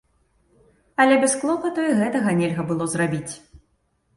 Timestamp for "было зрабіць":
2.73-3.33